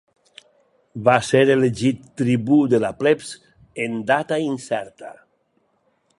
[1.09, 3.35] Va ser elegit tribú de la plebs
[3.85, 5.15] en data incerta.